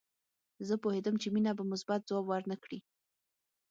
[0.67, 2.79] زه پوهېدم چې مينه به مثبت ځواب ورنه کړي